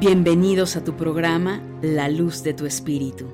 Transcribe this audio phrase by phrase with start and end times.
[0.00, 3.26] Bienvenidos a tu programa La Luz de tu Espíritu,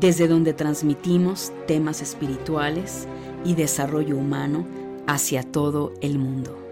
[0.00, 3.06] desde donde transmitimos temas espirituales
[3.44, 4.66] y desarrollo humano
[5.06, 6.63] hacia todo el mundo.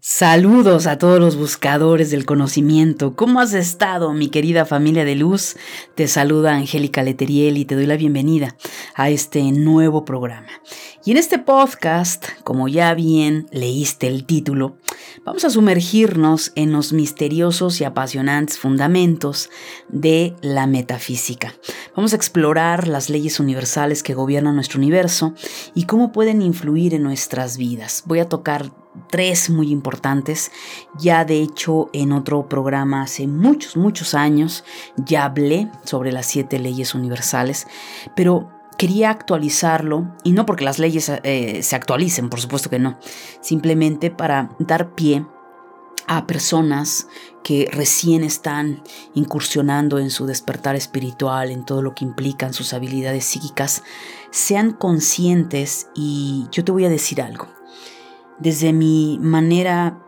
[0.00, 3.14] Saludos a todos los buscadores del conocimiento.
[3.14, 5.56] ¿Cómo has estado, mi querida familia de luz?
[5.94, 8.56] Te saluda Angélica Leteriel y te doy la bienvenida
[8.94, 10.48] a este nuevo programa.
[11.04, 14.78] Y en este podcast, como ya bien leíste el título,
[15.24, 19.50] vamos a sumergirnos en los misteriosos y apasionantes fundamentos
[19.88, 21.54] de la metafísica.
[21.94, 25.34] Vamos a explorar las leyes universales que gobiernan nuestro universo
[25.74, 28.04] y cómo pueden influir en nuestras vidas.
[28.06, 30.50] Voy a tocar tres muy importantes.
[30.98, 34.64] Ya de hecho en otro programa hace muchos, muchos años
[34.96, 37.66] ya hablé sobre las siete leyes universales,
[38.16, 42.98] pero quería actualizarlo, y no porque las leyes eh, se actualicen, por supuesto que no,
[43.40, 45.24] simplemente para dar pie
[46.08, 47.06] a personas
[47.44, 48.82] que recién están
[49.14, 53.82] incursionando en su despertar espiritual, en todo lo que implican sus habilidades psíquicas,
[54.30, 57.48] sean conscientes y yo te voy a decir algo.
[58.38, 59.98] Desde mi manera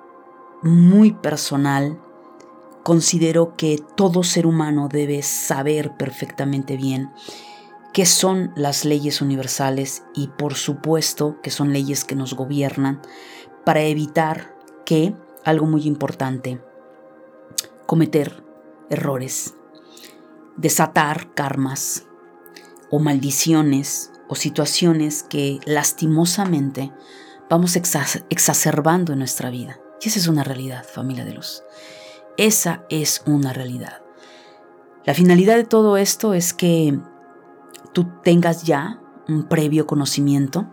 [0.62, 2.00] muy personal,
[2.82, 7.10] considero que todo ser humano debe saber perfectamente bien
[7.92, 13.00] qué son las leyes universales y por supuesto que son leyes que nos gobiernan
[13.64, 15.14] para evitar que,
[15.44, 16.60] algo muy importante,
[17.86, 18.42] cometer
[18.90, 19.54] errores,
[20.56, 22.04] desatar karmas
[22.90, 26.92] o maldiciones o situaciones que lastimosamente
[27.54, 29.78] vamos exacerbando en nuestra vida.
[30.02, 31.62] Y esa es una realidad, familia de luz.
[32.36, 34.02] Esa es una realidad.
[35.04, 36.98] La finalidad de todo esto es que
[37.92, 40.66] tú tengas ya un previo conocimiento,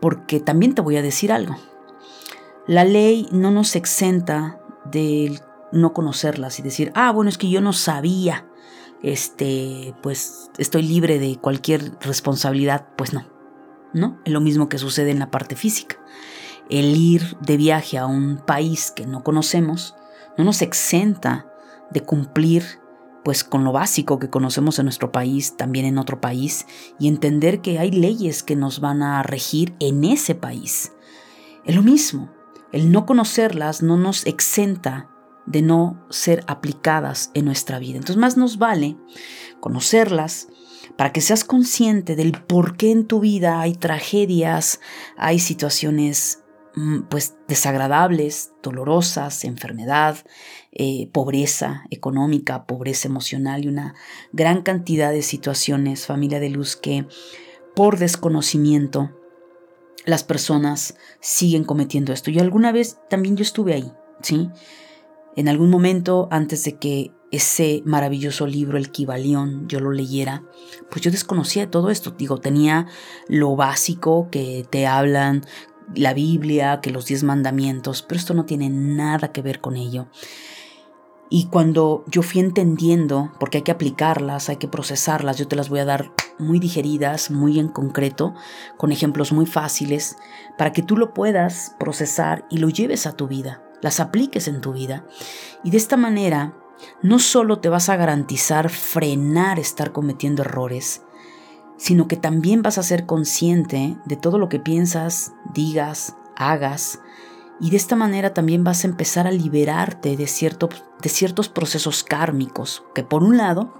[0.00, 1.56] porque también te voy a decir algo.
[2.66, 4.58] La ley no nos exenta
[4.90, 5.38] de
[5.72, 8.46] no conocerlas y decir, ah, bueno, es que yo no sabía,
[9.02, 12.86] este, pues estoy libre de cualquier responsabilidad.
[12.96, 13.26] Pues no,
[13.94, 14.20] ¿no?
[14.24, 15.96] Es lo mismo que sucede en la parte física.
[16.68, 19.94] El ir de viaje a un país que no conocemos
[20.36, 21.46] no nos exenta
[21.90, 22.64] de cumplir
[23.24, 26.66] pues con lo básico que conocemos en nuestro país, también en otro país,
[26.98, 30.92] y entender que hay leyes que nos van a regir en ese país.
[31.64, 32.30] Es lo mismo,
[32.70, 35.08] el no conocerlas no nos exenta
[35.46, 37.96] de no ser aplicadas en nuestra vida.
[37.96, 38.96] Entonces más nos vale
[39.60, 40.48] conocerlas
[40.96, 44.80] para que seas consciente del por qué en tu vida hay tragedias,
[45.16, 46.44] hay situaciones
[46.76, 50.16] Mm, pues desagradables, dolorosas, enfermedad,
[50.72, 53.94] eh, pobreza económica, pobreza emocional y una
[54.32, 57.06] gran cantidad de situaciones, familia de luz, que
[57.76, 59.12] por desconocimiento
[60.04, 62.32] las personas siguen cometiendo esto.
[62.32, 64.50] Y alguna vez también yo estuve ahí, ¿sí?
[65.36, 70.44] En algún momento antes de que ese maravilloso libro, El Kibalión, yo lo leyera,
[70.90, 72.12] pues yo desconocía todo esto.
[72.12, 72.86] Digo, tenía
[73.28, 75.44] lo básico que te hablan
[75.94, 80.06] la Biblia, que los diez mandamientos, pero esto no tiene nada que ver con ello.
[81.30, 85.68] Y cuando yo fui entendiendo, porque hay que aplicarlas, hay que procesarlas, yo te las
[85.68, 88.34] voy a dar muy digeridas, muy en concreto,
[88.76, 90.16] con ejemplos muy fáciles,
[90.56, 94.62] para que tú lo puedas procesar y lo lleves a tu vida, las apliques en
[94.62, 95.04] tu vida.
[95.62, 96.56] Y de esta manera,
[97.02, 101.02] no solo te vas a garantizar frenar estar cometiendo errores,
[101.76, 107.00] sino que también vas a ser consciente de todo lo que piensas, digas, hagas,
[107.60, 112.84] y de esta manera también vas a empezar a liberarte de, de ciertos procesos kármicos
[112.94, 113.74] que por un lado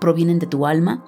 [0.00, 1.02] provienen de tu alma,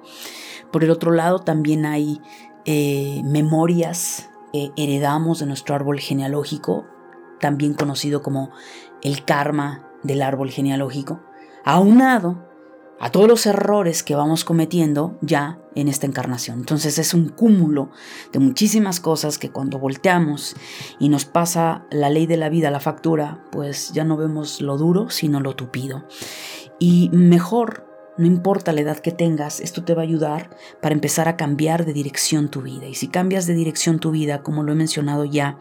[0.72, 2.22] por el otro lado también hay
[2.64, 6.86] eh, memorias que heredamos de nuestro árbol genealógico,
[7.40, 8.50] también conocido como
[9.02, 11.20] el karma del árbol genealógico,
[11.64, 12.46] aunado
[12.98, 16.60] a todos los errores que vamos cometiendo ya en esta encarnación.
[16.60, 17.90] Entonces es un cúmulo
[18.32, 20.56] de muchísimas cosas que cuando volteamos
[20.98, 24.78] y nos pasa la ley de la vida, la factura, pues ya no vemos lo
[24.78, 26.06] duro, sino lo tupido.
[26.78, 31.28] Y mejor, no importa la edad que tengas, esto te va a ayudar para empezar
[31.28, 32.86] a cambiar de dirección tu vida.
[32.86, 35.58] Y si cambias de dirección tu vida, como lo he mencionado ya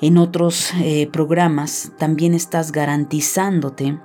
[0.00, 3.98] en otros eh, programas, también estás garantizándote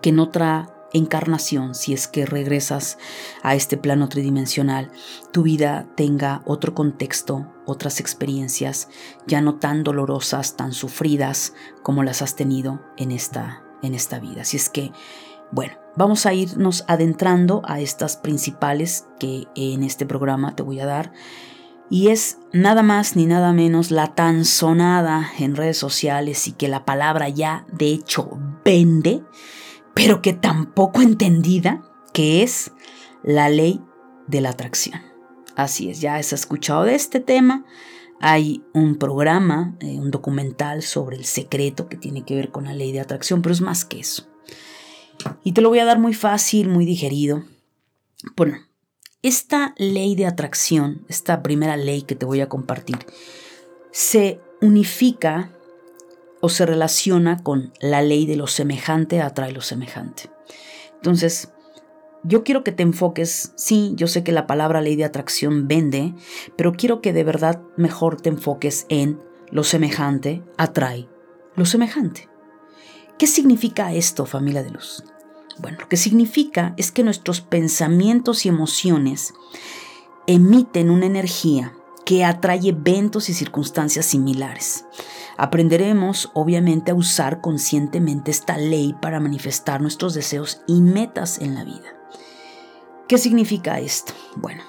[0.00, 2.98] que en otra encarnación, si es que regresas
[3.42, 4.90] a este plano tridimensional,
[5.32, 8.88] tu vida tenga otro contexto, otras experiencias,
[9.26, 11.52] ya no tan dolorosas, tan sufridas
[11.82, 14.42] como las has tenido en esta, en esta vida.
[14.42, 14.92] Así es que,
[15.50, 20.86] bueno, vamos a irnos adentrando a estas principales que en este programa te voy a
[20.86, 21.12] dar.
[21.94, 26.66] Y es nada más ni nada menos la tan sonada en redes sociales y que
[26.66, 29.22] la palabra ya de hecho vende,
[29.94, 32.72] pero que tampoco entendida, que es
[33.22, 33.80] la ley
[34.26, 35.02] de la atracción.
[35.54, 37.64] Así es, ya has escuchado de este tema.
[38.20, 42.74] Hay un programa, eh, un documental sobre el secreto que tiene que ver con la
[42.74, 44.26] ley de atracción, pero es más que eso.
[45.44, 47.44] Y te lo voy a dar muy fácil, muy digerido.
[48.34, 48.56] Bueno,
[49.24, 52.98] esta ley de atracción, esta primera ley que te voy a compartir,
[53.90, 55.50] se unifica
[56.42, 60.30] o se relaciona con la ley de lo semejante atrae lo semejante.
[60.96, 61.50] Entonces,
[62.22, 66.14] yo quiero que te enfoques, sí, yo sé que la palabra ley de atracción vende,
[66.54, 69.18] pero quiero que de verdad mejor te enfoques en
[69.50, 71.08] lo semejante atrae
[71.56, 72.28] lo semejante.
[73.18, 75.02] ¿Qué significa esto, familia de luz?
[75.58, 79.34] Bueno, lo que significa es que nuestros pensamientos y emociones
[80.26, 81.72] emiten una energía
[82.04, 84.84] que atrae eventos y circunstancias similares.
[85.36, 91.64] Aprenderemos, obviamente, a usar conscientemente esta ley para manifestar nuestros deseos y metas en la
[91.64, 91.94] vida.
[93.08, 94.12] ¿Qué significa esto?
[94.36, 94.62] Bueno,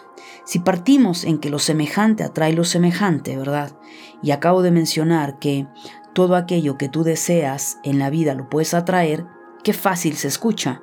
[0.46, 3.78] si partimos en que lo semejante atrae lo semejante, ¿verdad?
[4.22, 5.68] Y acabo de mencionar que
[6.14, 9.26] todo aquello que tú deseas en la vida lo puedes atraer,
[9.66, 10.82] qué fácil se escucha,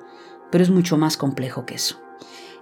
[0.50, 2.02] pero es mucho más complejo que eso.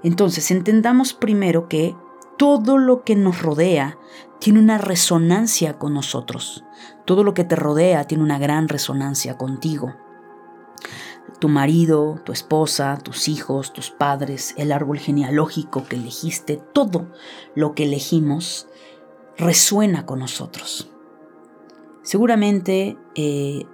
[0.05, 1.97] Entonces, entendamos primero que
[2.39, 3.99] todo lo que nos rodea
[4.39, 6.65] tiene una resonancia con nosotros.
[7.05, 9.97] Todo lo que te rodea tiene una gran resonancia contigo
[11.41, 17.07] tu marido, tu esposa, tus hijos, tus padres, el árbol genealógico que elegiste, todo
[17.55, 18.69] lo que elegimos
[19.39, 20.91] resuena con nosotros.
[22.03, 23.65] Seguramente eh,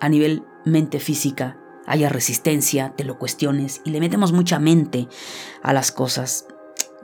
[0.00, 5.08] a nivel mente física haya resistencia, te lo cuestiones y le metemos mucha mente
[5.62, 6.46] a las cosas,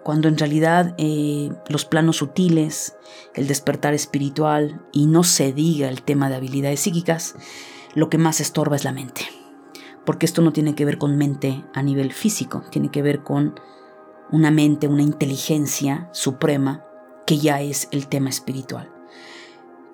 [0.03, 2.95] cuando en realidad eh, los planos sutiles,
[3.35, 7.35] el despertar espiritual y no se diga el tema de habilidades psíquicas,
[7.95, 9.23] lo que más estorba es la mente.
[10.05, 13.59] Porque esto no tiene que ver con mente a nivel físico, tiene que ver con
[14.31, 16.85] una mente, una inteligencia suprema
[17.27, 18.93] que ya es el tema espiritual.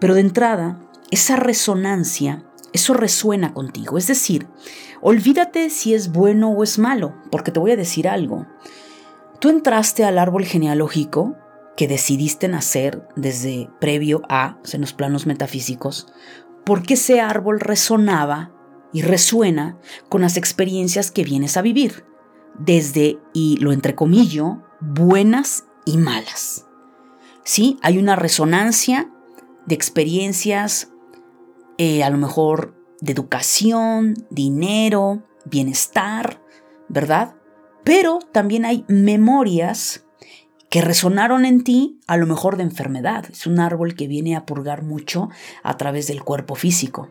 [0.01, 0.81] Pero de entrada,
[1.13, 3.99] esa resonancia, eso resuena contigo.
[3.99, 4.47] Es decir,
[5.01, 8.47] olvídate si es bueno o es malo, porque te voy a decir algo.
[9.41, 11.37] Tú entraste al árbol genealógico
[11.77, 16.09] que decidiste nacer desde previo a, en los planos metafísicos,
[16.65, 18.53] porque ese árbol resonaba
[18.93, 19.79] y resuena
[20.09, 22.05] con las experiencias que vienes a vivir,
[22.59, 26.67] desde, y lo entrecomillo, buenas y malas.
[27.45, 29.11] Sí, hay una resonancia
[29.67, 30.90] de experiencias,
[31.83, 36.43] eh, a lo mejor de educación, dinero, bienestar,
[36.91, 37.37] ¿verdad?
[37.85, 40.05] Pero también hay memorias
[40.69, 43.25] que resonaron en ti a lo mejor de enfermedad.
[43.31, 45.31] Es un árbol que viene a purgar mucho
[45.63, 47.09] a través del cuerpo físico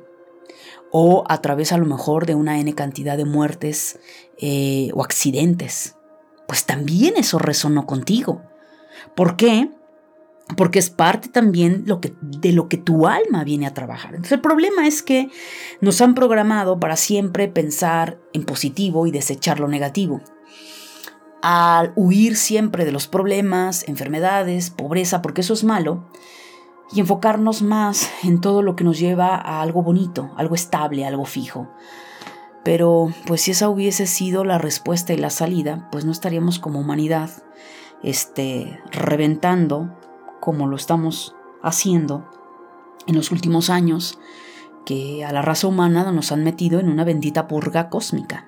[0.92, 4.00] o a través a lo mejor de una n cantidad de muertes
[4.38, 5.96] eh, o accidentes.
[6.48, 8.44] Pues también eso resonó contigo.
[9.16, 9.72] ¿Por qué?
[10.58, 14.12] Porque es parte también de lo que tu alma viene a trabajar.
[14.16, 15.30] Entonces el problema es que
[15.80, 20.22] nos han programado para siempre pensar en positivo y desechar lo negativo
[21.42, 26.10] al huir siempre de los problemas, enfermedades, pobreza, porque eso es malo,
[26.92, 31.26] y enfocarnos más en todo lo que nos lleva a algo bonito, algo estable, algo
[31.26, 31.70] fijo.
[32.64, 36.80] Pero pues si esa hubiese sido la respuesta y la salida, pues no estaríamos como
[36.80, 37.30] humanidad
[38.04, 39.96] este reventando
[40.50, 42.28] como lo estamos haciendo
[43.06, 44.18] en los últimos años
[44.84, 48.48] que a la raza humana nos han metido en una bendita purga cósmica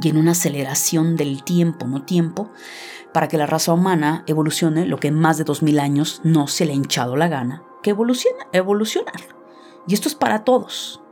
[0.00, 2.48] y en una aceleración del tiempo, no tiempo,
[3.12, 6.64] para que la raza humana evolucione lo que en más de 2000 años no se
[6.64, 9.20] le ha hinchado la gana, que evoluciona, evolucionar.
[9.86, 11.02] Y esto es para todos.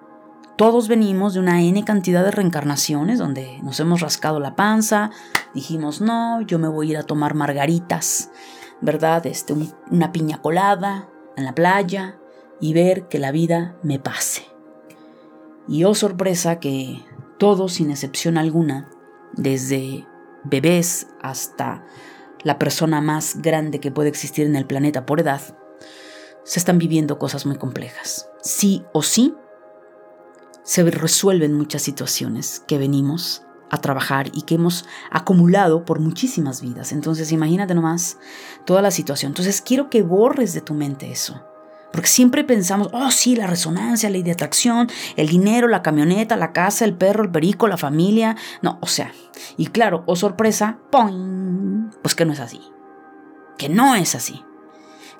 [0.57, 5.11] Todos venimos de una N cantidad de reencarnaciones donde nos hemos rascado la panza,
[5.53, 8.31] dijimos, no, yo me voy a ir a tomar margaritas,
[8.83, 9.27] ¿verdad?
[9.27, 9.55] Este,
[9.91, 12.19] una piña colada en la playa
[12.61, 14.47] y ver que la vida me pase.
[15.67, 17.05] Y oh sorpresa que
[17.39, 18.91] todos, sin excepción alguna,
[19.33, 20.07] desde
[20.45, 21.85] bebés hasta
[22.43, 25.41] la persona más grande que puede existir en el planeta por edad,
[26.45, 28.29] se están viviendo cosas muy complejas.
[28.43, 29.35] Sí o sí,
[30.65, 36.93] se resuelven muchas situaciones que venimos a trabajar y que hemos acumulado por muchísimas vidas.
[36.93, 38.19] Entonces, imagínate nomás
[38.67, 39.31] toda la situación.
[39.31, 41.43] Entonces, quiero que borres de tu mente eso.
[41.91, 46.37] Porque siempre pensamos, oh sí, la resonancia, la ley de atracción, el dinero, la camioneta,
[46.37, 48.37] la casa, el perro, el perico, la familia.
[48.61, 49.13] No, o sea,
[49.57, 51.91] y claro, oh sorpresa, ¡pum!
[52.03, 52.61] Pues que no es así.
[53.59, 54.45] que no es así.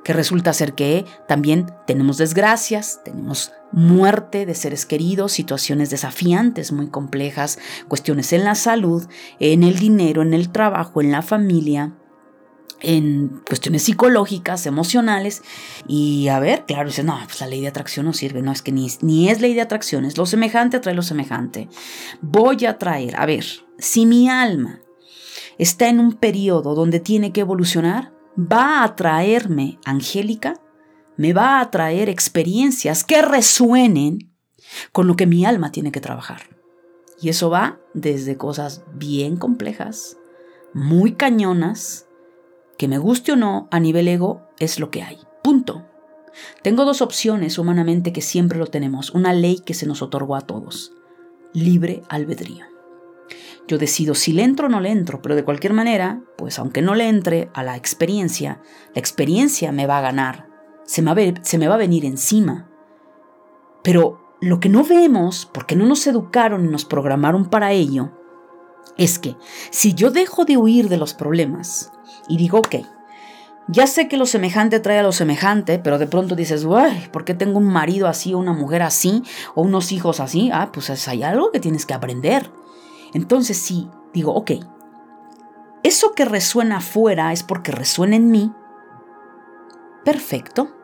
[0.05, 6.89] Que resulta ser que también tenemos desgracias, tenemos muerte de seres queridos, situaciones desafiantes muy
[6.89, 9.07] complejas, cuestiones en la salud,
[9.39, 11.95] en el dinero, en el trabajo, en la familia,
[12.83, 15.43] en cuestiones psicológicas, emocionales.
[15.87, 18.63] Y a ver, claro, dice, no, pues la ley de atracción no sirve, no es
[18.63, 21.69] que ni, ni es ley de atracción, es lo semejante atrae lo semejante.
[22.21, 23.45] Voy a traer, a ver,
[23.79, 24.81] si mi alma
[25.59, 30.55] está en un periodo donde tiene que evolucionar, va a traerme, Angélica,
[31.17, 34.33] me va a traer experiencias que resuenen
[34.93, 36.43] con lo que mi alma tiene que trabajar.
[37.21, 40.17] Y eso va desde cosas bien complejas,
[40.75, 42.07] muy cañonas,
[42.79, 45.19] que me guste o no a nivel ego, es lo que hay.
[45.43, 45.87] Punto.
[46.63, 50.41] Tengo dos opciones humanamente que siempre lo tenemos, una ley que se nos otorgó a
[50.41, 50.93] todos,
[51.53, 52.65] libre albedrío.
[53.69, 56.83] Yo decido si le entro o no le entro, pero de cualquier manera, pues aunque
[56.83, 58.61] no le entre a la experiencia,
[58.95, 60.49] la experiencia me va a ganar,
[60.85, 62.69] se me va se me va a venir encima.
[63.83, 68.11] Pero lo que no vemos, porque no nos educaron y nos programaron para ello,
[68.97, 69.37] es que
[69.71, 71.93] si yo dejo de huir de los problemas,
[72.29, 72.77] y digo, ok,
[73.69, 77.25] ya sé que lo semejante trae a lo semejante, pero de pronto dices, uy, ¿por
[77.25, 79.23] qué tengo un marido así o una mujer así
[79.55, 80.51] o unos hijos así?
[80.53, 82.51] Ah, pues hay algo que tienes que aprender.
[83.15, 84.53] Entonces sí, digo, ok,
[85.83, 88.53] eso que resuena afuera es porque resuena en mí.
[90.05, 90.75] Perfecto.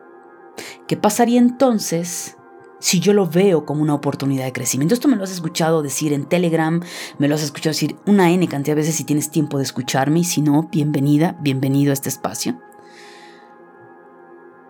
[0.87, 2.37] ¿Qué pasaría entonces
[2.79, 4.93] si yo lo veo como una oportunidad de crecimiento.
[4.93, 6.81] Esto me lo has escuchado decir en Telegram,
[7.17, 10.19] me lo has escuchado decir una N cantidad de veces si tienes tiempo de escucharme
[10.19, 12.59] y si no, bienvenida, bienvenido a este espacio.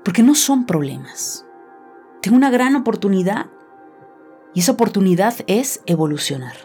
[0.03, 1.45] Porque no son problemas.
[2.21, 3.47] Tengo una gran oportunidad
[4.53, 6.55] y esa oportunidad es evolucionar.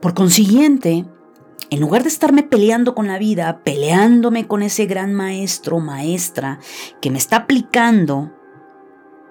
[0.00, 1.04] Por consiguiente,
[1.70, 6.58] en lugar de estarme peleando con la vida, peleándome con ese gran maestro maestra
[7.00, 8.32] que me está aplicando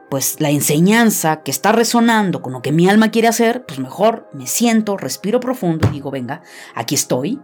[0.10, 4.28] pues la enseñanza que está resonando con lo que mi alma quiere hacer, pues mejor
[4.34, 6.42] me siento, respiro profundo y digo, venga,
[6.74, 7.40] aquí estoy.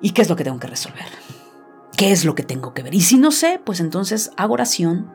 [0.00, 1.04] ¿Y qué es lo que tengo que resolver?
[1.96, 2.94] ¿Qué es lo que tengo que ver?
[2.94, 5.12] Y si no sé, pues entonces hago oración,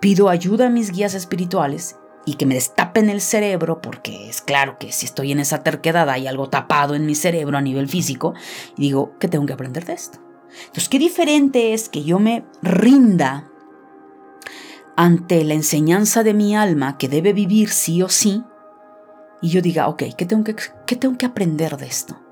[0.00, 4.78] pido ayuda a mis guías espirituales y que me destapen el cerebro, porque es claro
[4.78, 8.34] que si estoy en esa terquedad hay algo tapado en mi cerebro a nivel físico,
[8.76, 10.18] y digo, ¿qué tengo que aprender de esto?
[10.66, 13.50] Entonces, qué diferente es que yo me rinda
[14.96, 18.42] ante la enseñanza de mi alma que debe vivir sí o sí,
[19.42, 22.23] y yo diga, ok, ¿qué tengo que, qué tengo que aprender de esto?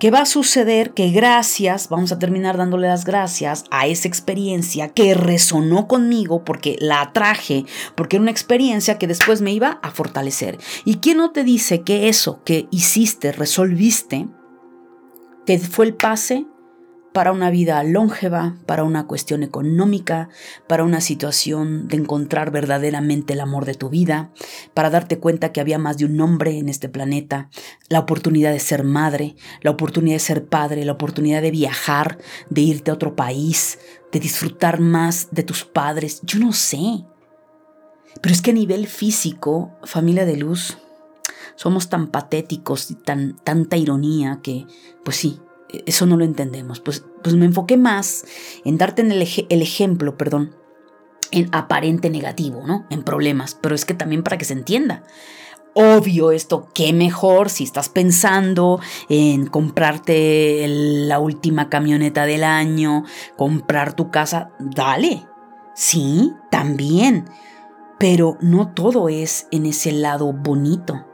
[0.00, 0.94] ¿Qué va a suceder?
[0.94, 6.78] Que gracias, vamos a terminar dándole las gracias a esa experiencia que resonó conmigo porque
[6.80, 7.66] la atraje,
[7.96, 10.56] porque era una experiencia que después me iba a fortalecer.
[10.86, 14.26] ¿Y quién no te dice que eso que hiciste, resolviste,
[15.44, 16.46] te fue el pase
[17.12, 20.28] para una vida longeva, para una cuestión económica,
[20.66, 24.30] para una situación de encontrar verdaderamente el amor de tu vida,
[24.74, 27.50] para darte cuenta que había más de un hombre en este planeta,
[27.88, 32.60] la oportunidad de ser madre, la oportunidad de ser padre, la oportunidad de viajar, de
[32.60, 33.78] irte a otro país,
[34.12, 37.04] de disfrutar más de tus padres, yo no sé.
[38.20, 40.78] Pero es que a nivel físico, familia de luz,
[41.56, 44.66] somos tan patéticos y tan tanta ironía que,
[45.04, 45.40] pues sí,
[45.86, 46.80] eso no lo entendemos.
[46.80, 48.24] Pues, pues me enfoqué más
[48.64, 50.54] en darte el, el ejemplo, perdón,
[51.30, 52.86] en aparente negativo, ¿no?
[52.90, 55.04] En problemas, pero es que también para que se entienda.
[55.74, 63.04] Obvio esto, qué mejor si estás pensando en comprarte la última camioneta del año,
[63.36, 65.26] comprar tu casa, dale.
[65.74, 67.26] Sí, también.
[68.00, 71.06] Pero no todo es en ese lado bonito.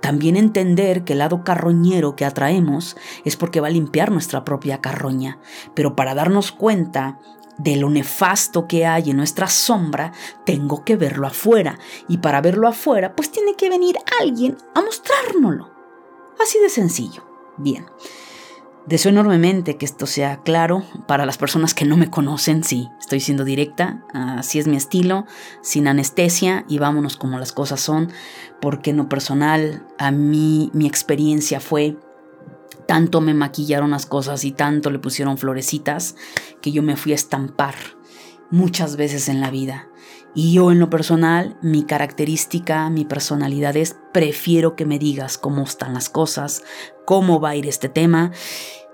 [0.00, 4.80] También entender que el lado carroñero que atraemos es porque va a limpiar nuestra propia
[4.80, 5.38] carroña,
[5.74, 7.18] pero para darnos cuenta
[7.58, 10.12] de lo nefasto que hay en nuestra sombra,
[10.44, 11.78] tengo que verlo afuera.
[12.08, 15.70] Y para verlo afuera, pues tiene que venir alguien a mostrárnoslo.
[16.40, 17.24] Así de sencillo.
[17.56, 17.86] Bien.
[18.86, 23.18] Deseo enormemente que esto sea claro para las personas que no me conocen, sí, estoy
[23.18, 25.26] siendo directa, así es mi estilo,
[25.60, 28.12] sin anestesia y vámonos como las cosas son,
[28.60, 31.96] porque en lo personal a mí mi experiencia fue
[32.86, 36.14] tanto me maquillaron las cosas y tanto le pusieron florecitas
[36.60, 37.74] que yo me fui a estampar
[38.50, 39.88] muchas veces en la vida.
[40.34, 45.62] Y yo en lo personal, mi característica, mi personalidad es, prefiero que me digas cómo
[45.62, 46.62] están las cosas,
[47.06, 48.32] cómo va a ir este tema.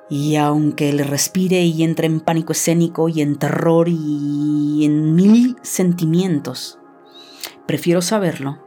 [0.09, 5.57] Y aunque le respire y entre en pánico escénico y en terror y en mil
[5.63, 6.79] sentimientos,
[7.67, 8.65] prefiero saberlo,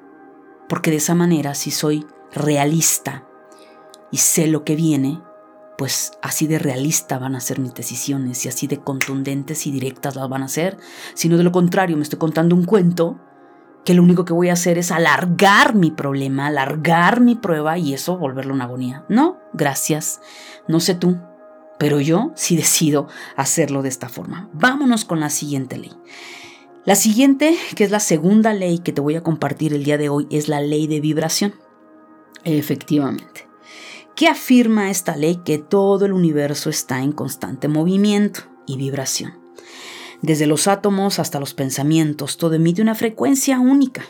[0.68, 3.28] porque de esa manera si soy realista
[4.12, 5.22] y sé lo que viene,
[5.78, 10.16] pues así de realista van a ser mis decisiones y así de contundentes y directas
[10.16, 10.78] las van a ser,
[11.14, 13.20] sino de lo contrario, me estoy contando un cuento
[13.86, 17.94] que lo único que voy a hacer es alargar mi problema, alargar mi prueba y
[17.94, 19.06] eso volverlo una agonía.
[19.08, 20.22] No, gracias.
[20.68, 21.18] No sé tú,
[21.77, 24.50] pero yo sí decido hacerlo de esta forma.
[24.54, 25.94] Vámonos con la siguiente ley.
[26.84, 30.10] La siguiente, que es la segunda ley que te voy a compartir el día de
[30.10, 31.54] hoy, es la ley de vibración.
[32.44, 33.48] Efectivamente.
[34.15, 35.42] ¿Qué afirma esta ley?
[35.44, 39.45] Que todo el universo está en constante movimiento y vibración.
[40.25, 44.01] Desde los átomos hasta los pensamientos, todo emite una frecuencia única.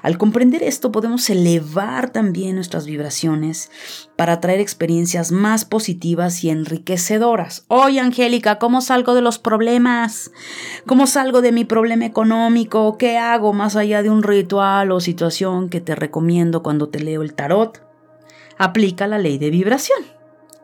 [0.00, 3.70] Al comprender esto podemos elevar también nuestras vibraciones
[4.16, 7.66] para traer experiencias más positivas y enriquecedoras.
[7.68, 10.30] Oye, Angélica, ¿cómo salgo de los problemas?
[10.86, 12.96] ¿Cómo salgo de mi problema económico?
[12.96, 17.20] ¿Qué hago más allá de un ritual o situación que te recomiendo cuando te leo
[17.20, 17.86] el tarot?
[18.56, 20.00] Aplica la ley de vibración.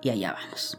[0.01, 0.79] Y allá vamos.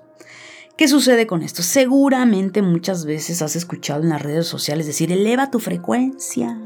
[0.79, 1.61] ¿Qué sucede con esto?
[1.61, 6.57] Seguramente muchas veces has escuchado en las redes sociales decir, eleva tu frecuencia,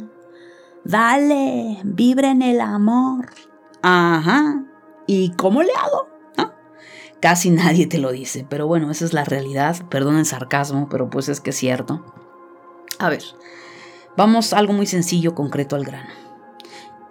[0.83, 3.31] dale, vibra en el amor.
[3.81, 4.65] Ajá,
[5.07, 6.09] ¿y cómo le hago?
[7.21, 11.09] Casi nadie te lo dice, pero bueno, esa es la realidad, perdón el sarcasmo, pero
[11.09, 12.05] pues es que es cierto.
[12.99, 13.23] A ver,
[14.15, 16.11] vamos a algo muy sencillo, concreto al grano.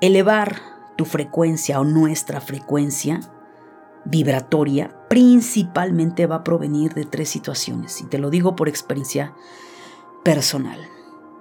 [0.01, 0.63] Elevar
[0.97, 3.19] tu frecuencia o nuestra frecuencia
[4.05, 9.35] vibratoria principalmente va a provenir de tres situaciones, y te lo digo por experiencia
[10.25, 10.81] personal.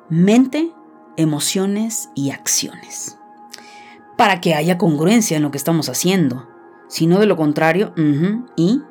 [0.09, 0.71] Mente,
[1.17, 3.17] emociones y acciones.
[4.17, 6.47] Para que haya congruencia en lo que estamos haciendo.
[6.87, 7.93] Si no de lo contrario,
[8.55, 8.81] y...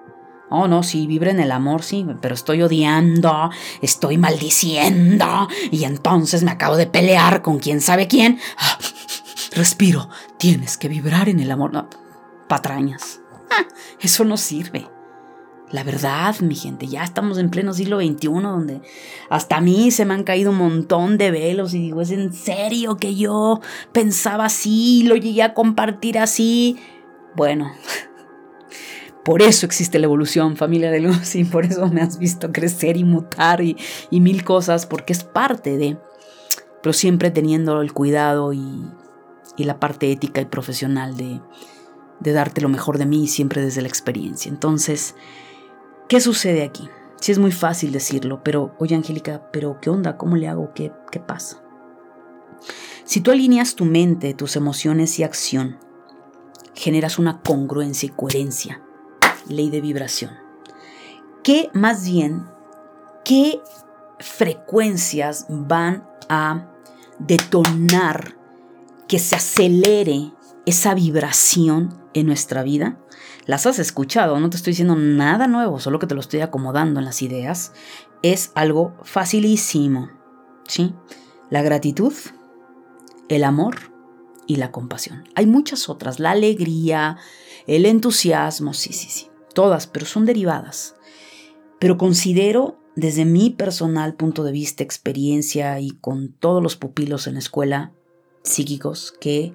[0.52, 3.50] Oh, no, sí, vibra en el amor, sí, pero estoy odiando,
[3.82, 8.40] estoy maldiciendo, y entonces me acabo de pelear con quién sabe quién.
[8.58, 8.76] Ah,
[9.52, 10.08] respiro,
[10.38, 11.72] tienes que vibrar en el amor.
[11.72, 11.88] No,
[12.48, 13.19] patrañas.
[14.00, 14.86] Eso no sirve.
[15.70, 18.82] La verdad, mi gente, ya estamos en pleno siglo XXI donde
[19.28, 22.32] hasta a mí se me han caído un montón de velos y digo, ¿es en
[22.32, 23.60] serio que yo
[23.92, 26.76] pensaba así, lo llegué a compartir así?
[27.36, 27.70] Bueno,
[29.24, 32.96] por eso existe la evolución, familia de luz, y por eso me has visto crecer
[32.96, 33.76] y mutar y,
[34.10, 35.98] mil cosas, porque es parte de,
[36.82, 38.90] pero siempre teniendo el cuidado y
[39.56, 41.40] la parte ética y profesional de
[42.20, 44.48] de darte lo mejor de mí siempre desde la experiencia.
[44.48, 45.14] Entonces,
[46.08, 46.88] ¿qué sucede aquí?
[47.20, 50.16] Sí es muy fácil decirlo, pero oye Angélica, pero ¿qué onda?
[50.16, 50.72] ¿Cómo le hago?
[50.74, 51.62] ¿Qué, qué pasa?
[53.04, 55.78] Si tú alineas tu mente, tus emociones y acción,
[56.74, 58.80] generas una congruencia y coherencia,
[59.48, 60.30] ley de vibración.
[61.42, 62.46] ¿Qué más bien,
[63.24, 63.60] qué
[64.18, 66.70] frecuencias van a
[67.18, 68.36] detonar
[69.08, 70.32] que se acelere
[70.66, 72.98] esa vibración en nuestra vida,
[73.46, 77.00] las has escuchado, no te estoy diciendo nada nuevo, solo que te lo estoy acomodando
[77.00, 77.72] en las ideas,
[78.22, 80.10] es algo facilísimo,
[80.66, 80.94] ¿sí?
[81.50, 82.12] La gratitud,
[83.28, 83.76] el amor
[84.46, 85.24] y la compasión.
[85.34, 87.16] Hay muchas otras, la alegría,
[87.66, 90.96] el entusiasmo, sí, sí, sí, todas, pero son derivadas.
[91.78, 97.34] Pero considero desde mi personal punto de vista, experiencia y con todos los pupilos en
[97.34, 97.92] la escuela
[98.42, 99.54] psíquicos que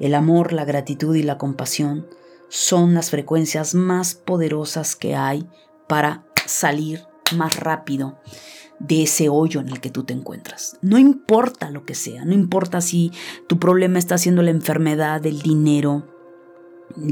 [0.00, 2.06] el amor, la gratitud y la compasión
[2.48, 5.46] son las frecuencias más poderosas que hay
[5.86, 7.04] para salir
[7.36, 8.18] más rápido
[8.78, 10.78] de ese hoyo en el que tú te encuentras.
[10.82, 13.12] No importa lo que sea, no importa si
[13.46, 16.06] tu problema está siendo la enfermedad, el dinero,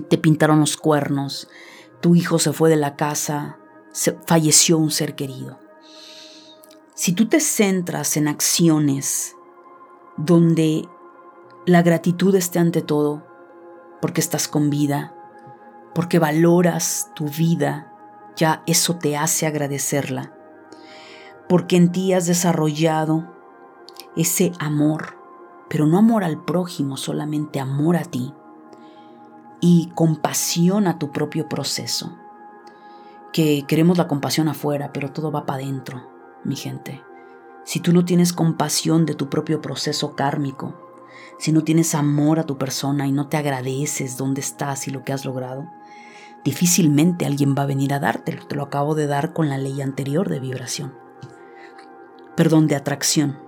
[0.08, 1.48] te pintaron los cuernos,
[2.00, 3.58] tu hijo se fue de la casa,
[3.92, 5.58] se, falleció un ser querido.
[6.94, 9.34] Si tú te centras en acciones
[10.16, 10.88] donde
[11.66, 13.26] la gratitud esté ante todo,
[14.00, 15.12] porque estás con vida,
[15.94, 17.92] porque valoras tu vida,
[18.36, 20.32] ya eso te hace agradecerla,
[21.48, 23.34] porque en ti has desarrollado
[24.14, 25.18] ese amor,
[25.68, 28.32] pero no amor al prójimo, solamente amor a ti
[29.60, 32.16] y compasión a tu propio proceso.
[33.32, 36.08] Que queremos la compasión afuera, pero todo va para adentro,
[36.44, 37.02] mi gente.
[37.64, 40.85] Si tú no tienes compasión de tu propio proceso kármico,
[41.38, 45.04] si no tienes amor a tu persona y no te agradeces dónde estás y lo
[45.04, 45.66] que has logrado,
[46.44, 48.46] difícilmente alguien va a venir a dártelo.
[48.46, 50.94] Te lo acabo de dar con la ley anterior de vibración.
[52.36, 53.38] Perdón, de atracción.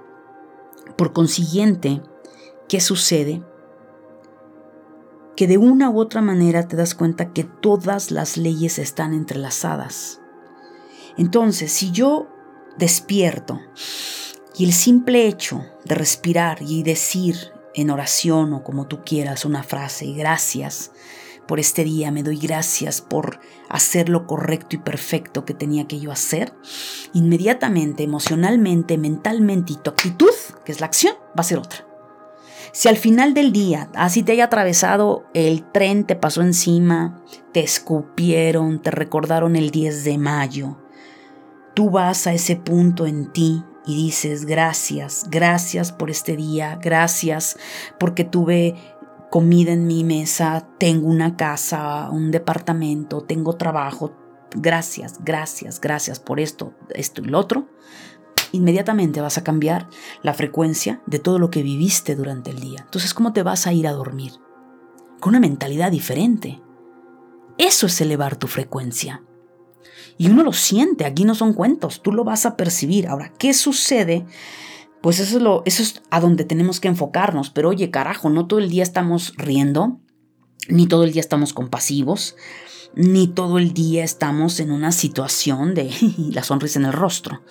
[0.96, 2.02] Por consiguiente,
[2.68, 3.42] ¿qué sucede?
[5.36, 10.20] Que de una u otra manera te das cuenta que todas las leyes están entrelazadas.
[11.16, 12.28] Entonces, si yo
[12.78, 13.60] despierto
[14.56, 19.62] y el simple hecho de respirar y decir en oración o como tú quieras una
[19.62, 20.90] frase, gracias
[21.48, 25.98] por este día, me doy gracias por hacer lo correcto y perfecto que tenía que
[25.98, 26.52] yo hacer,
[27.14, 31.86] inmediatamente, emocionalmente, mentalmente y tu actitud, que es la acción, va a ser otra.
[32.72, 37.60] Si al final del día, así te haya atravesado el tren, te pasó encima, te
[37.60, 40.76] escupieron, te recordaron el 10 de mayo,
[41.72, 47.56] tú vas a ese punto en ti y dices gracias, gracias por este día, gracias
[47.98, 48.74] porque tuve
[49.30, 54.12] comida en mi mesa, tengo una casa, un departamento, tengo trabajo,
[54.54, 57.70] gracias, gracias, gracias por esto, esto y lo otro,
[58.52, 59.88] inmediatamente vas a cambiar
[60.22, 62.80] la frecuencia de todo lo que viviste durante el día.
[62.84, 64.32] Entonces, ¿cómo te vas a ir a dormir?
[65.18, 66.60] Con una mentalidad diferente.
[67.56, 69.22] Eso es elevar tu frecuencia.
[70.18, 73.06] Y uno lo siente, aquí no son cuentos, tú lo vas a percibir.
[73.06, 74.26] Ahora, ¿qué sucede?
[75.00, 77.50] Pues eso es, lo, eso es a donde tenemos que enfocarnos.
[77.50, 80.00] Pero oye, carajo, no todo el día estamos riendo,
[80.68, 82.34] ni todo el día estamos compasivos,
[82.94, 85.92] ni todo el día estamos en una situación de
[86.32, 87.42] la sonrisa en el rostro.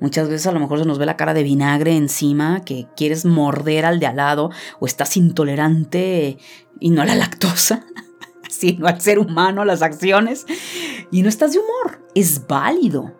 [0.00, 3.24] Muchas veces a lo mejor se nos ve la cara de vinagre encima, que quieres
[3.24, 6.38] morder al de al lado, o estás intolerante
[6.80, 7.86] y no a la lactosa,
[8.48, 10.46] sino al ser humano, las acciones,
[11.10, 12.06] y no estás de humor.
[12.14, 13.14] Es válido,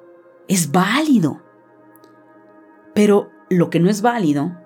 [0.49, 1.43] es válido.
[2.95, 4.57] Pero lo que no es válido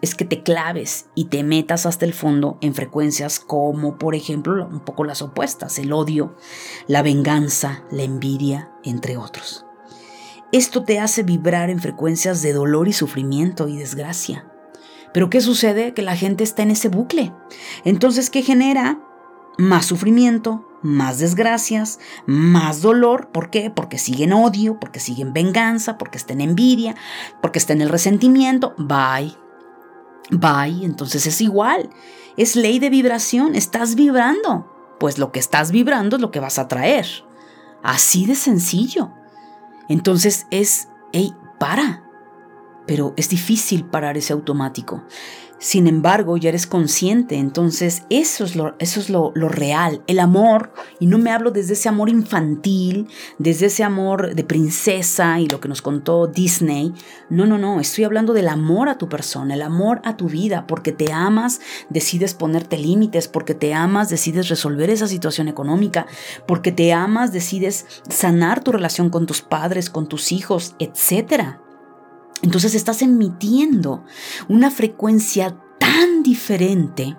[0.00, 4.66] es que te claves y te metas hasta el fondo en frecuencias como, por ejemplo,
[4.66, 6.36] un poco las opuestas, el odio,
[6.86, 9.66] la venganza, la envidia, entre otros.
[10.52, 14.50] Esto te hace vibrar en frecuencias de dolor y sufrimiento y desgracia.
[15.12, 15.94] Pero ¿qué sucede?
[15.94, 17.34] Que la gente está en ese bucle.
[17.84, 19.00] Entonces, ¿qué genera?
[19.58, 23.28] Más sufrimiento, más desgracias, más dolor.
[23.32, 23.70] ¿Por qué?
[23.70, 26.94] Porque siguen odio, porque siguen venganza, porque están en envidia,
[27.42, 28.74] porque están en el resentimiento.
[28.78, 29.36] Bye
[30.30, 31.90] Bye, entonces es igual.
[32.36, 34.70] Es ley de vibración, estás vibrando.
[35.00, 37.06] Pues lo que estás vibrando es lo que vas a traer.
[37.82, 39.12] Así de sencillo.
[39.88, 42.04] Entonces es, hey, para.
[42.86, 45.02] Pero es difícil parar ese automático.
[45.60, 50.20] Sin embargo, ya eres consciente, entonces eso es, lo, eso es lo, lo, real, el
[50.20, 55.48] amor, y no me hablo desde ese amor infantil, desde ese amor de princesa y
[55.48, 56.94] lo que nos contó Disney,
[57.28, 60.66] no, no, no, estoy hablando del amor a tu persona, el amor a tu vida,
[60.68, 66.06] porque te amas, decides ponerte límites, porque te amas, decides resolver esa situación económica,
[66.46, 71.60] porque te amas, decides sanar tu relación con tus padres, con tus hijos, etcétera.
[72.42, 74.04] Entonces estás emitiendo
[74.48, 77.16] una frecuencia tan diferente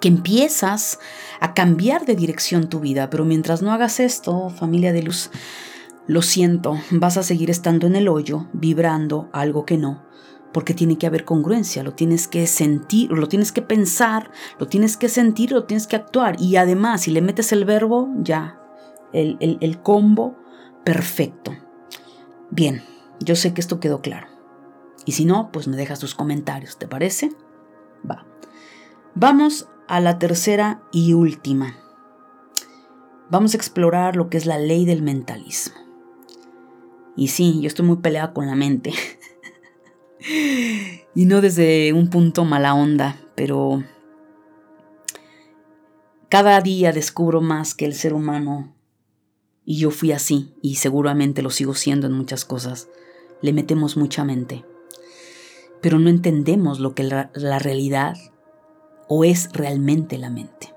[0.00, 0.98] que empiezas
[1.40, 3.10] a cambiar de dirección tu vida.
[3.10, 5.30] Pero mientras no hagas esto, familia de luz,
[6.06, 10.04] lo siento, vas a seguir estando en el hoyo, vibrando algo que no,
[10.52, 14.96] porque tiene que haber congruencia, lo tienes que sentir, lo tienes que pensar, lo tienes
[14.96, 16.40] que sentir, lo tienes que actuar.
[16.40, 18.60] Y además, si le metes el verbo, ya,
[19.12, 20.36] el, el, el combo
[20.84, 21.52] perfecto.
[22.50, 22.82] Bien,
[23.24, 24.28] yo sé que esto quedó claro.
[25.04, 27.32] Y si no, pues me dejas tus comentarios, ¿te parece?
[28.08, 28.26] Va.
[29.14, 31.76] Vamos a la tercera y última.
[33.30, 35.74] Vamos a explorar lo que es la ley del mentalismo.
[37.16, 38.92] Y sí, yo estoy muy peleada con la mente.
[41.14, 43.82] y no desde un punto mala onda, pero
[46.28, 48.74] cada día descubro más que el ser humano,
[49.64, 52.88] y yo fui así, y seguramente lo sigo siendo en muchas cosas,
[53.42, 54.64] le metemos mucha mente,
[55.80, 58.16] pero no entendemos lo que la, la realidad
[59.08, 60.72] o es realmente la mente.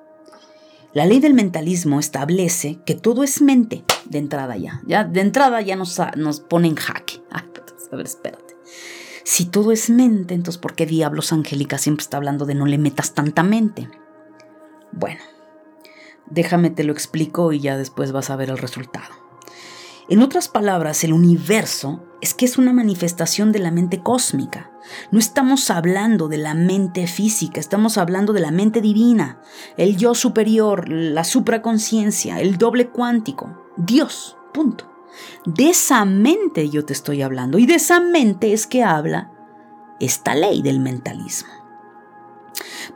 [0.94, 4.82] La ley del mentalismo establece que todo es mente de entrada ya.
[4.88, 7.22] ya de entrada ya nos, nos pone en jaque.
[7.30, 7.44] Ay,
[7.92, 8.56] a ver, espérate.
[9.26, 12.78] Si todo es mente, entonces ¿por qué diablos Angélica siempre está hablando de no le
[12.78, 13.90] metas tanta mente?
[14.92, 15.20] Bueno,
[16.28, 19.25] déjame te lo explico y ya después vas a ver el resultado.
[20.08, 24.72] En otras palabras, el universo es que es una manifestación de la mente cósmica.
[25.10, 29.42] No estamos hablando de la mente física, estamos hablando de la mente divina,
[29.78, 34.92] el yo superior, la supraconciencia, el doble cuántico, Dios, punto.
[35.46, 39.32] De esa mente yo te estoy hablando y de esa mente es que habla
[40.00, 41.65] esta ley del mentalismo.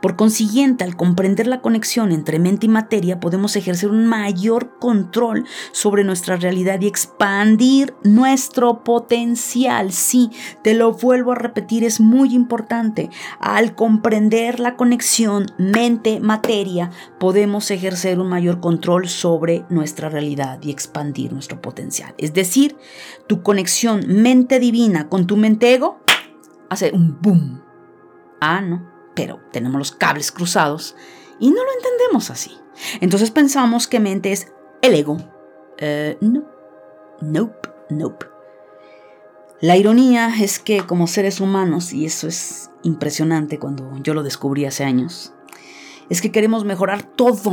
[0.00, 5.44] Por consiguiente, al comprender la conexión entre mente y materia, podemos ejercer un mayor control
[5.72, 9.92] sobre nuestra realidad y expandir nuestro potencial.
[9.92, 10.30] Sí,
[10.62, 13.10] te lo vuelvo a repetir, es muy importante.
[13.40, 21.32] Al comprender la conexión mente-materia, podemos ejercer un mayor control sobre nuestra realidad y expandir
[21.32, 22.14] nuestro potencial.
[22.16, 22.76] Es decir,
[23.26, 25.98] tu conexión mente divina con tu mente ego
[26.70, 27.62] hace un boom.
[28.40, 28.89] Ah, no
[29.52, 30.96] tenemos los cables cruzados
[31.38, 32.58] Y no lo entendemos así.
[33.00, 34.52] Entonces pensamos que mente es
[34.82, 35.18] el ego.
[35.78, 36.44] Eh, no.
[37.20, 38.26] Nope, nope.
[39.60, 44.64] La ironía es que como seres humanos, y eso es impresionante cuando yo lo descubrí
[44.64, 45.34] hace años,
[46.08, 47.52] es que queremos mejorar todo,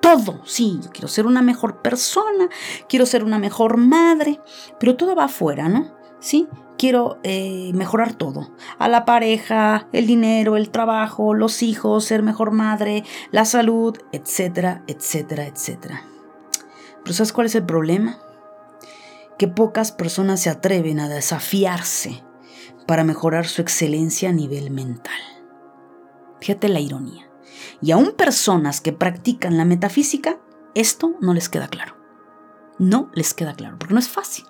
[0.00, 0.42] todo.
[0.44, 2.50] Sí, yo quiero ser una mejor persona,
[2.86, 4.40] quiero ser una mejor madre,
[4.78, 5.96] pero todo va afuera, ¿no?
[6.20, 8.50] Sí, quiero eh, mejorar todo.
[8.78, 14.82] A la pareja, el dinero, el trabajo, los hijos, ser mejor madre, la salud, etcétera,
[14.86, 16.04] etcétera, etcétera.
[17.02, 18.18] Pero ¿sabes cuál es el problema?
[19.38, 22.24] Que pocas personas se atreven a desafiarse
[22.86, 25.20] para mejorar su excelencia a nivel mental.
[26.40, 27.28] Fíjate la ironía.
[27.80, 30.38] Y aún personas que practican la metafísica,
[30.74, 31.96] esto no les queda claro.
[32.78, 34.44] No les queda claro, porque no es fácil.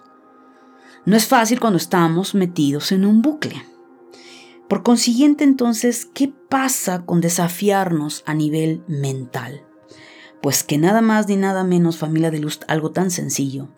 [1.09, 3.65] No es fácil cuando estamos metidos en un bucle.
[4.69, 9.65] Por consiguiente, entonces, ¿qué pasa con desafiarnos a nivel mental?
[10.43, 13.71] Pues que nada más ni nada menos, familia de luz, algo tan sencillo,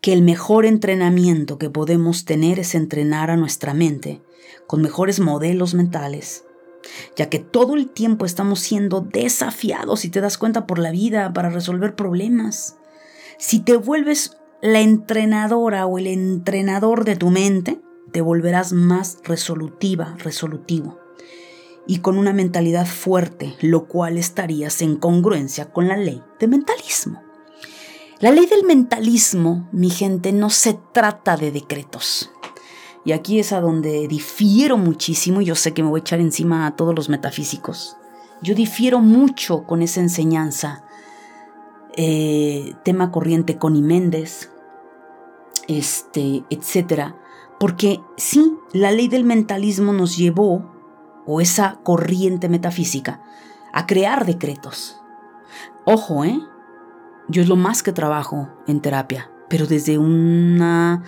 [0.00, 4.22] que el mejor entrenamiento que podemos tener es entrenar a nuestra mente
[4.68, 6.44] con mejores modelos mentales,
[7.16, 11.32] ya que todo el tiempo estamos siendo desafiados, si te das cuenta, por la vida
[11.32, 12.76] para resolver problemas.
[13.36, 17.80] Si te vuelves la entrenadora o el entrenador de tu mente,
[18.12, 20.98] te volverás más resolutiva, resolutivo
[21.86, 27.22] y con una mentalidad fuerte, lo cual estarías en congruencia con la ley de mentalismo.
[28.20, 32.30] La ley del mentalismo, mi gente, no se trata de decretos.
[33.04, 36.20] Y aquí es a donde difiero muchísimo, y yo sé que me voy a echar
[36.20, 37.96] encima a todos los metafísicos.
[38.42, 40.84] Yo difiero mucho con esa enseñanza
[42.00, 44.52] eh, tema corriente Connie Méndez,
[45.66, 47.16] este, etcétera.
[47.58, 50.64] Porque sí, la ley del mentalismo nos llevó,
[51.26, 53.20] o esa corriente metafísica,
[53.72, 55.00] a crear decretos.
[55.84, 56.38] Ojo, ¿eh?
[57.26, 61.02] Yo es lo más que trabajo en terapia, pero desde una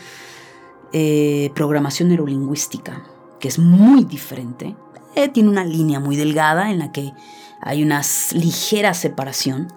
[0.93, 3.05] eh, programación neurolingüística,
[3.39, 4.77] que es muy diferente.
[5.15, 7.13] Eh, tiene una línea muy delgada en la que
[7.61, 9.69] hay una ligera separación,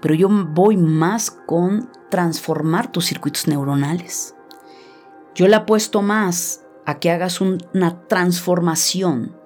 [0.00, 4.34] pero yo voy más con transformar tus circuitos neuronales.
[5.34, 9.36] Yo le apuesto más a que hagas una transformación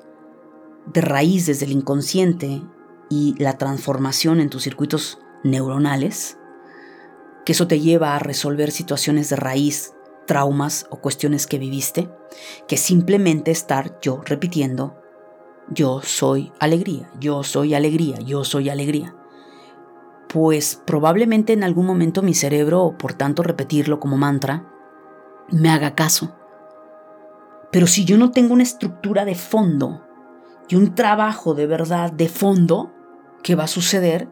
[0.87, 2.63] de raíz desde el inconsciente
[3.11, 6.39] y la transformación en tus circuitos neuronales,
[7.45, 9.93] que eso te lleva a resolver situaciones de raíz,
[10.27, 12.09] traumas o cuestiones que viviste,
[12.69, 15.02] que simplemente estar yo repitiendo
[15.69, 19.15] yo soy alegría, yo soy alegría, yo soy alegría.
[20.29, 24.67] Pues probablemente en algún momento mi cerebro, por tanto repetirlo como mantra,
[25.51, 26.35] me haga caso.
[27.71, 30.03] Pero si yo no tengo una estructura de fondo
[30.69, 32.93] y un trabajo de verdad de fondo,
[33.43, 34.29] ¿qué va a suceder?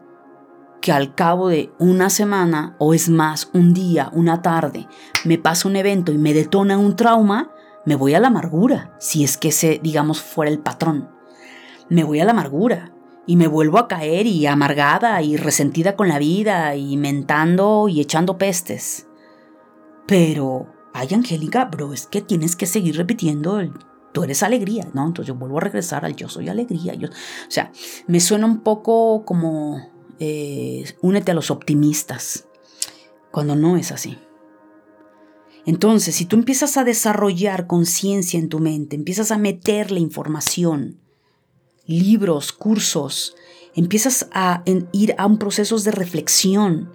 [0.81, 4.87] Que al cabo de una semana, o es más, un día, una tarde,
[5.25, 7.51] me pasa un evento y me detona un trauma,
[7.85, 11.20] me voy a la amargura, si es que ese, digamos, fuera el patrón
[11.91, 12.95] me voy a la amargura
[13.27, 17.99] y me vuelvo a caer y amargada y resentida con la vida y mentando y
[17.99, 19.07] echando pestes.
[20.07, 23.73] Pero, ay Angélica, bro, es que tienes que seguir repitiendo el
[24.13, 25.05] tú eres alegría, ¿no?
[25.05, 26.93] Entonces yo vuelvo a regresar al yo soy alegría.
[26.95, 27.71] Yo, o sea,
[28.07, 32.47] me suena un poco como eh, únete a los optimistas,
[33.31, 34.17] cuando no es así.
[35.65, 41.01] Entonces, si tú empiezas a desarrollar conciencia en tu mente, empiezas a meterle información,
[41.91, 43.35] libros, cursos,
[43.75, 46.89] empiezas a ir a un proceso de reflexión,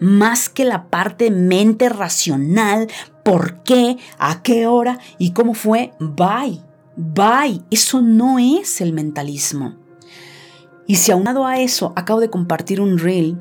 [0.00, 2.88] más que la parte mente racional,
[3.24, 6.62] por qué, a qué hora y cómo fue, bye,
[6.96, 9.76] bye, eso no es el mentalismo.
[10.86, 13.38] Y si aunado a eso, acabo de compartir un reel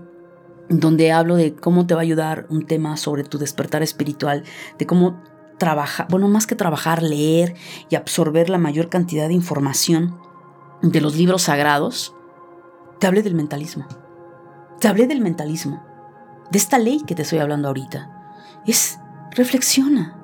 [0.69, 4.43] donde hablo de cómo te va a ayudar un tema sobre tu despertar espiritual,
[4.77, 5.21] de cómo
[5.57, 7.55] trabajar, bueno, más que trabajar, leer
[7.89, 10.17] y absorber la mayor cantidad de información
[10.81, 12.15] de los libros sagrados,
[12.99, 13.85] te hablé del mentalismo.
[14.79, 15.83] Te hablé del mentalismo,
[16.51, 18.11] de esta ley que te estoy hablando ahorita.
[18.65, 18.99] Es
[19.31, 20.19] reflexiona,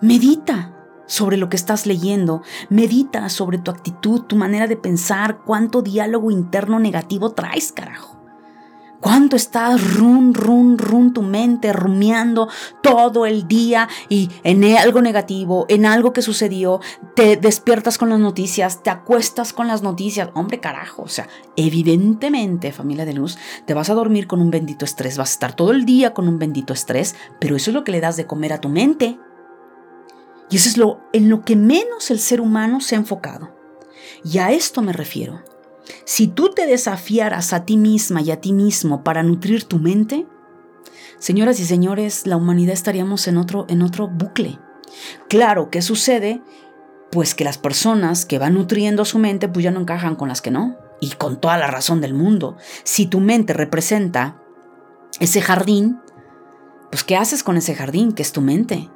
[0.00, 0.74] medita
[1.06, 6.30] sobre lo que estás leyendo, medita sobre tu actitud, tu manera de pensar, cuánto diálogo
[6.30, 8.23] interno negativo traes, carajo.
[9.04, 12.48] ¿Cuánto estás run, run, run tu mente rumiando
[12.82, 16.80] todo el día y en algo negativo, en algo que sucedió?
[17.14, 20.30] Te despiertas con las noticias, te acuestas con las noticias.
[20.32, 21.02] Hombre, carajo.
[21.02, 23.36] O sea, evidentemente, familia de luz,
[23.66, 26.26] te vas a dormir con un bendito estrés, vas a estar todo el día con
[26.26, 29.18] un bendito estrés, pero eso es lo que le das de comer a tu mente.
[30.48, 33.54] Y eso es lo en lo que menos el ser humano se ha enfocado.
[34.24, 35.42] Y a esto me refiero.
[36.04, 40.26] Si tú te desafiaras a ti misma y a ti mismo para nutrir tu mente,
[41.18, 44.58] señoras y señores, la humanidad estaríamos en otro, en otro bucle.
[45.28, 46.42] Claro, ¿qué sucede?
[47.10, 50.42] Pues que las personas que van nutriendo su mente pues ya no encajan con las
[50.42, 50.76] que no.
[51.00, 52.56] Y con toda la razón del mundo.
[52.82, 54.40] Si tu mente representa
[55.20, 55.98] ese jardín,
[56.90, 58.88] pues ¿qué haces con ese jardín que es tu mente?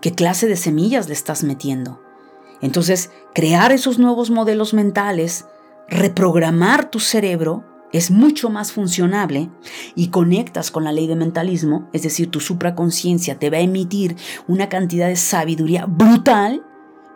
[0.00, 2.02] ¿Qué clase de semillas le estás metiendo?
[2.60, 5.46] Entonces, crear esos nuevos modelos mentales,
[5.88, 9.48] reprogramar tu cerebro, es mucho más funcionable
[9.94, 14.16] y conectas con la ley de mentalismo, es decir, tu supraconciencia te va a emitir
[14.48, 16.64] una cantidad de sabiduría brutal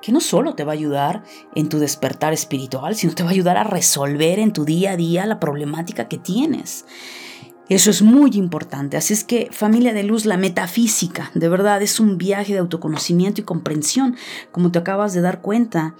[0.00, 1.22] que no solo te va a ayudar
[1.54, 4.96] en tu despertar espiritual, sino te va a ayudar a resolver en tu día a
[4.96, 6.87] día la problemática que tienes.
[7.70, 8.96] Eso es muy importante.
[8.96, 13.40] Así es que familia de luz, la metafísica, de verdad, es un viaje de autoconocimiento
[13.40, 14.16] y comprensión,
[14.50, 15.94] como te acabas de dar cuenta,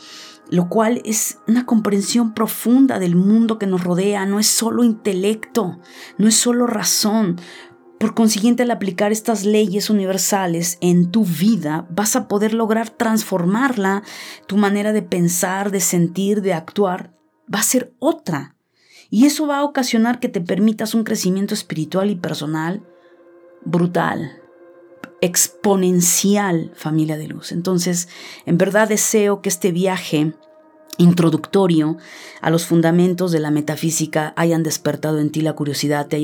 [0.51, 5.79] lo cual es una comprensión profunda del mundo que nos rodea, no es solo intelecto,
[6.19, 7.41] no es solo razón.
[8.01, 14.03] Por consiguiente, al aplicar estas leyes universales en tu vida, vas a poder lograr transformarla,
[14.49, 17.15] tu manera de pensar, de sentir, de actuar,
[17.47, 18.57] va a ser otra.
[19.11, 22.83] Y eso va a ocasionar que te permitas un crecimiento espiritual y personal
[23.63, 24.41] brutal,
[25.21, 27.53] exponencial, familia de luz.
[27.53, 28.09] Entonces,
[28.47, 30.33] en verdad deseo que este viaje
[30.97, 31.97] introductorio
[32.41, 36.23] a los fundamentos de la metafísica hayan despertado en ti la curiosidad, te,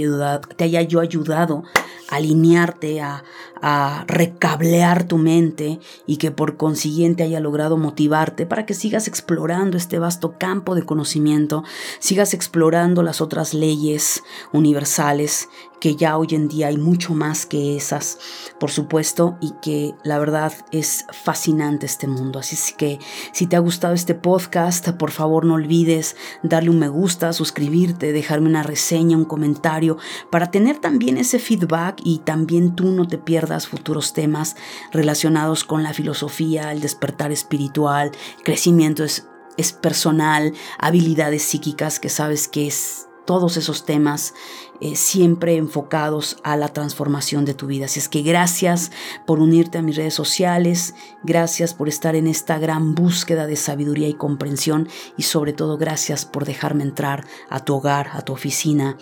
[0.57, 1.65] te haya yo ayudado
[2.09, 3.25] a alinearte, a,
[3.63, 9.77] a recablear tu mente y que por consiguiente haya logrado motivarte para que sigas explorando
[9.77, 11.65] este vasto campo de conocimiento,
[11.99, 15.49] sigas explorando las otras leyes universales
[15.81, 18.19] que ya hoy en día hay mucho más que esas,
[18.59, 22.41] por supuesto, y que la verdad es fascinante este mundo.
[22.41, 22.99] Así es que
[23.31, 28.13] si te ha gustado este podcast, por favor no olvides darle un me gusta, suscribirte,
[28.13, 29.97] dejarme una reseña, un comentario,
[30.29, 34.57] para tener también ese feedback y también tú no te pierdas futuros temas
[34.93, 38.13] relacionados con la filosofía, el despertar espiritual,
[38.45, 44.33] crecimiento es, es personal, habilidades psíquicas, que sabes que es todos esos temas
[44.81, 47.87] eh, siempre enfocados a la transformación de tu vida.
[47.87, 48.93] Así es que gracias
[49.27, 54.09] por unirte a mis redes sociales, gracias por estar en esta gran búsqueda de sabiduría
[54.09, 54.89] y comprensión
[55.19, 58.97] y sobre todo gracias por dejarme entrar a tu hogar, a tu oficina,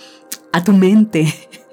[0.53, 1.33] a tu mente.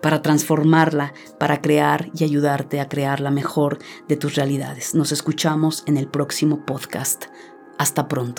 [0.00, 3.78] para transformarla, para crear y ayudarte a crear la mejor
[4.08, 4.94] de tus realidades.
[4.94, 7.26] Nos escuchamos en el próximo podcast.
[7.78, 8.36] Hasta pronto.